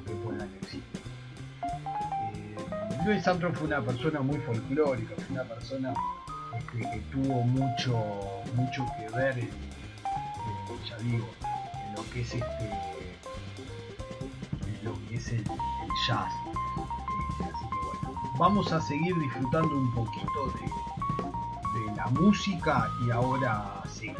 [0.04, 0.82] que puedan existir.
[2.34, 2.56] Eh,
[3.04, 5.94] Louis Armstrong fue una persona muy folclórica, fue una persona
[6.58, 9.50] este, que tuvo mucho, mucho que ver en,
[10.84, 11.28] ya digo,
[11.94, 12.70] lo que es este
[15.36, 15.44] el
[16.06, 16.32] jazz.
[17.40, 20.66] Así que bueno, vamos a seguir disfrutando un poquito de,
[21.94, 24.12] la música y ahora sí.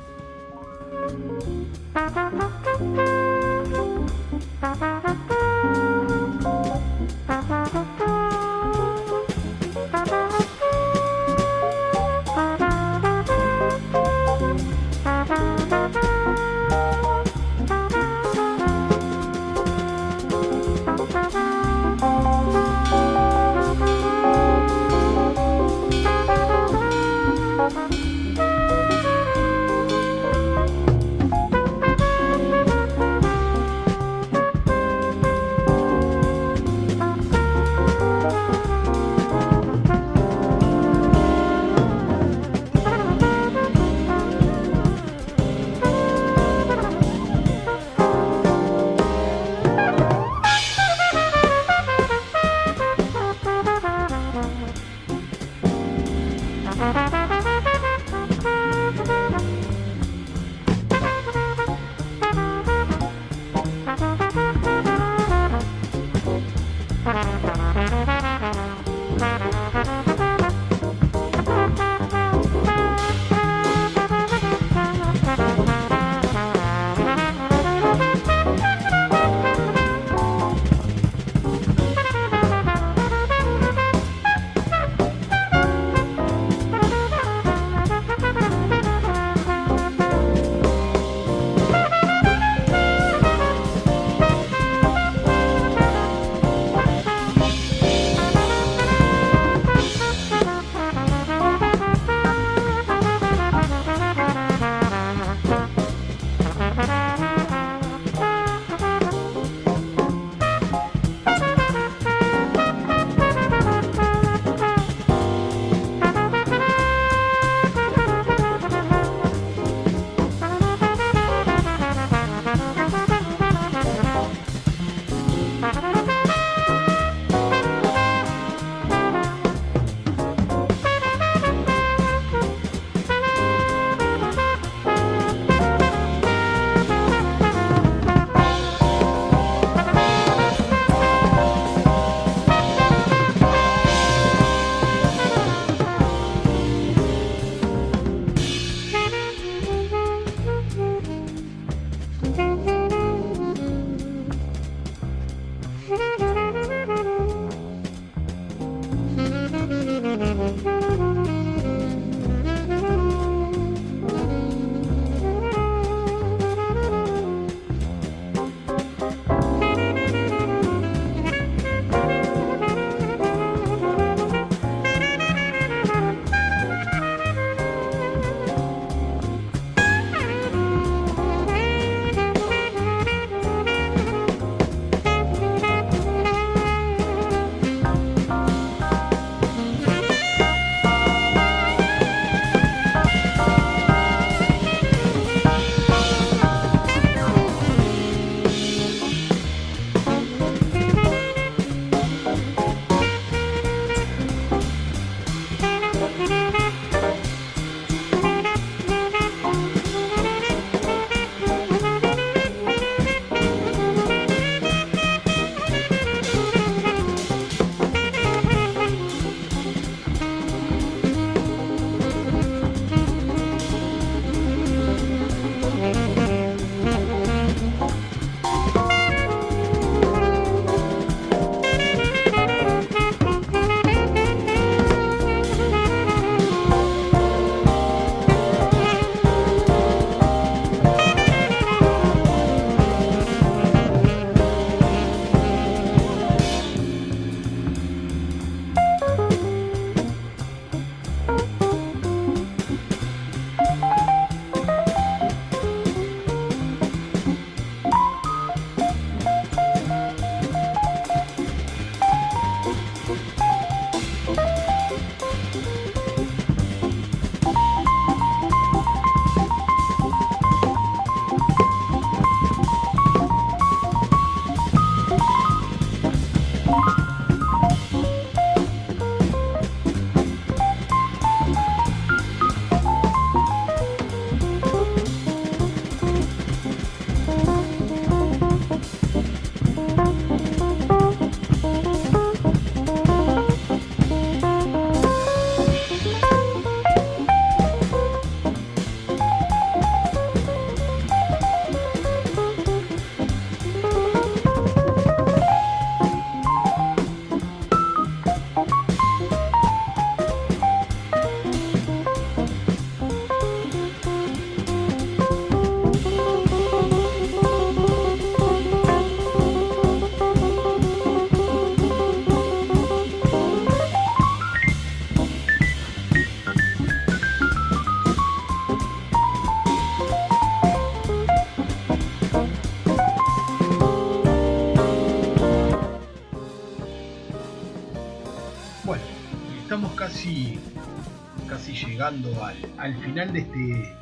[342.86, 343.96] Al, final de este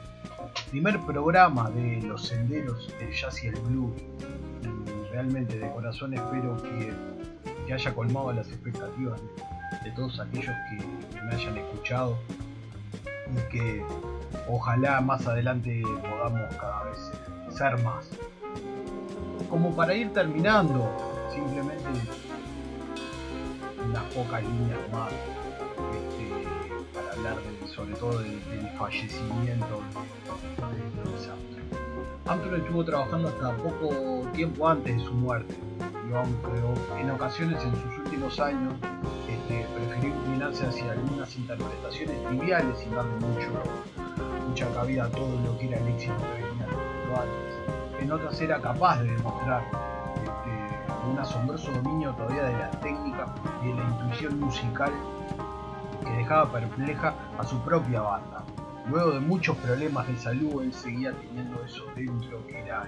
[0.70, 3.92] primer programa de los senderos del jazz y el blues.
[5.10, 6.92] realmente de corazón espero que,
[7.72, 9.18] haya colmado las expectativas
[9.82, 12.18] de, todos aquellos que, me hayan escuchado
[13.32, 13.82] y que
[14.48, 17.10] ojalá más adelante podamos cada vez
[17.56, 18.10] ser más.
[19.48, 20.90] Como para ir terminando,
[21.34, 21.88] simplemente
[23.88, 27.36] unas pocas líneas más este, para hablar
[27.74, 28.40] sobre todo del,
[28.78, 29.82] fallecimiento
[30.70, 31.30] de, de
[32.26, 32.60] Armstrong.
[32.60, 35.54] estuvo trabajando hasta poco tiempo antes de su muerte,
[36.08, 38.74] y aunque en ocasiones en sus últimos años
[39.28, 43.48] este, prefirió inclinarse hacia algunas interpretaciones triviales sin darle mucho,
[44.48, 48.02] mucha cabida a todo lo que era el éxito que venía antes.
[48.02, 49.64] En otras era capaz de demostrar
[51.10, 54.92] un asombroso dominio todavía de la técnica y de la intuición musical
[56.04, 58.44] que dejaba perpleja a su propia banda.
[58.88, 62.86] Luego de muchos problemas de salud, él seguía teniendo eso dentro que era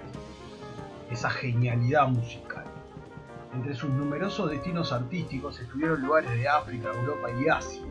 [1.10, 2.64] esa genialidad musical.
[3.54, 7.82] Entre sus numerosos destinos artísticos estuvieron lugares de África, Europa y Asia.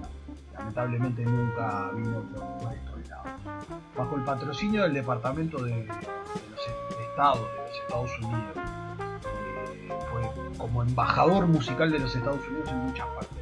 [0.54, 3.32] Lamentablemente nunca vino por estos lados.
[3.98, 6.68] Bajo el patrocinio del Departamento de, los
[7.10, 8.58] Estados de los Estados Unidos,
[10.58, 13.35] como embajador musical de los Estados Unidos en muchas partes.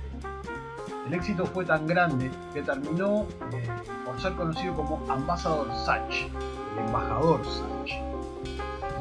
[1.07, 3.67] El éxito fue tan grande que terminó eh,
[4.05, 6.27] por ser conocido como Ambassador Satch,
[6.73, 7.93] el embajador Satch.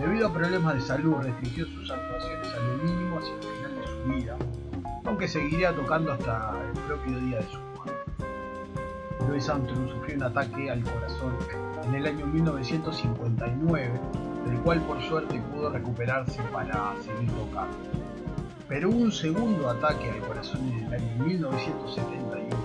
[0.00, 3.86] Debido a problemas de salud, restringió sus actuaciones a lo mínimo hacia el final de
[3.86, 4.36] su vida,
[5.04, 7.94] aunque seguiría tocando hasta el propio día de su muerte.
[9.28, 11.36] Louis Armstrong sufrió un ataque al corazón
[11.84, 14.00] en el año 1959
[14.46, 18.01] del cual por suerte pudo recuperarse para seguir tocando.
[18.68, 22.56] Pero un segundo ataque al corazón en el año 1971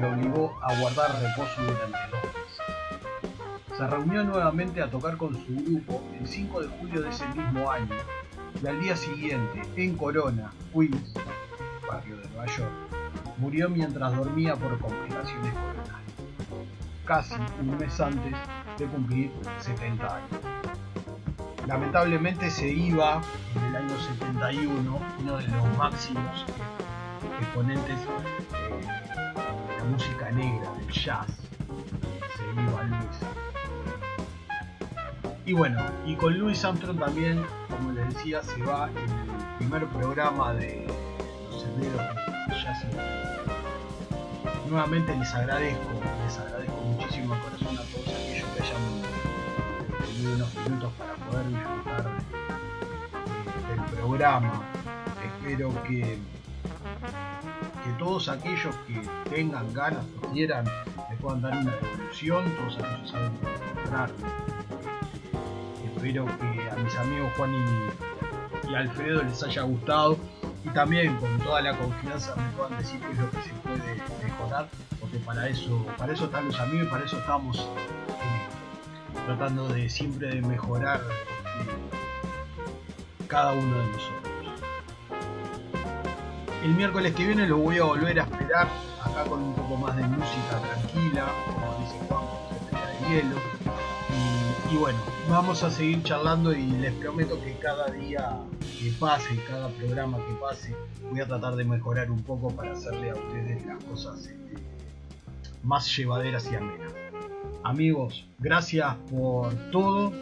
[0.00, 3.76] le obligó a guardar reposo durante dos meses.
[3.76, 7.70] Se reunió nuevamente a tocar con su grupo el 5 de julio de ese mismo
[7.70, 7.94] año
[8.62, 11.12] y al día siguiente, en Corona, Queens,
[11.86, 12.72] barrio de Nueva York,
[13.38, 16.00] murió mientras dormía por complicaciones coronarias,
[17.04, 18.34] casi un mes antes
[18.78, 19.30] de cumplir
[19.60, 20.53] 70 años.
[21.66, 23.22] Lamentablemente se iba
[23.56, 26.44] en el año 71 uno de los máximos
[27.40, 31.26] exponentes de la música negra, del jazz.
[32.36, 33.18] Se iba Luis.
[35.46, 39.86] Y bueno, y con Louis Armstrong también, como les decía, se va en el primer
[39.86, 40.86] programa de
[41.50, 42.00] los senderos
[42.48, 42.84] de jazz.
[44.68, 48.03] Nuevamente les agradezco, les agradezco muchísimo corazón a todos
[50.54, 52.04] minutos para poder disfrutar
[53.68, 54.62] del programa.
[55.24, 56.18] Espero que,
[57.84, 60.64] que todos aquellos que tengan ganas o quieran
[61.10, 63.32] me puedan dar una devolución, todos aquellos saben
[63.72, 64.10] encontrar.
[65.84, 70.18] Espero que a mis amigos Juan y, Alfredo les haya gustado
[70.64, 74.02] y también con toda la confianza me puedan decir qué es lo que se puede
[74.22, 74.68] mejorar
[74.98, 78.03] porque para eso para eso están los amigos y para eso estamos eh,
[79.26, 81.00] tratando de siempre de mejorar
[83.26, 84.24] cada uno de nosotros.
[86.62, 88.68] El miércoles que viene lo voy a volver a esperar
[89.02, 92.24] acá con un poco más de música tranquila, como dice Juan,
[93.02, 93.36] de hielo.
[94.70, 94.98] Y, bueno,
[95.28, 98.38] vamos a seguir charlando y les prometo que cada día
[98.78, 100.74] que pase, cada programa que pase,
[101.10, 104.54] voy a tratar de mejorar un poco para hacerle a ustedes las cosas este,
[105.62, 107.03] más llevaderas y amenas.
[107.64, 110.12] Amigos, gracias por todo.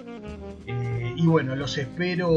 [0.69, 2.31] Eh, y bueno, los espero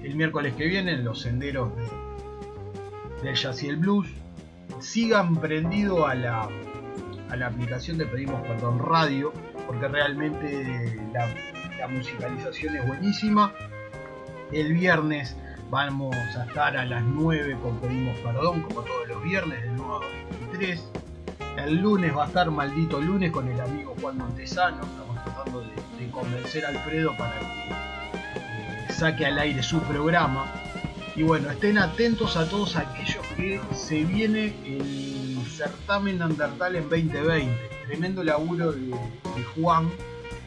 [0.00, 1.82] el miércoles que viene en los senderos de,
[3.24, 4.06] del Jazz y el Blues.
[4.78, 6.48] Sigan prendido a la,
[7.30, 9.32] a la aplicación de Pedimos Perdón Radio,
[9.66, 13.52] porque realmente la, musicalización es buenísima.
[14.52, 15.36] El viernes
[15.68, 20.06] vamos a estar a las 9 con Pedimos Perdón, como todos los viernes, de 9
[20.06, 21.03] a 23.
[21.56, 24.82] El lunes va a estar maldito lunes con el amigo Juan Montesano.
[24.82, 30.46] Estamos tratando de, convencer a Alfredo para que eh, saque al aire su programa.
[31.16, 37.70] Y bueno, estén atentos a todos aquellos que se viene el certamen Andertal en 2020.
[37.86, 38.92] Tremendo laburo de,
[39.54, 39.90] Juan,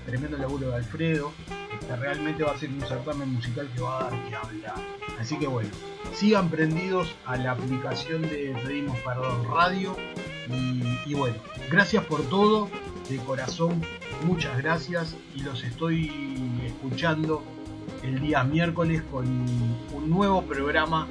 [0.05, 1.31] tremendo laburo de Alfredo.
[1.79, 4.75] Que realmente va a ser un certamen musical que va a dar que hablar.
[5.19, 5.69] Así que bueno,
[6.13, 9.95] sigan prendidos a la aplicación de Pedimos Perdón Radio
[11.05, 11.35] y, bueno,
[11.69, 12.69] gracias por todo,
[13.09, 13.81] de corazón,
[14.25, 16.11] muchas gracias y los estoy
[16.65, 17.43] escuchando
[18.03, 21.07] el día miércoles con un nuevo programa